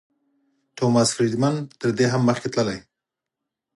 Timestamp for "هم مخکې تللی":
2.13-2.79